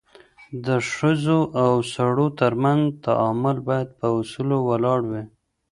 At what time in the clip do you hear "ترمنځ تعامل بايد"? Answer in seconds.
2.39-3.89